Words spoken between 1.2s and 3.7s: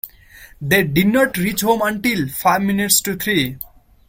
reach home until five minutes to three.